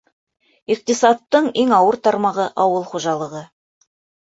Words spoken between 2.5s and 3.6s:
ауыл хужалығы.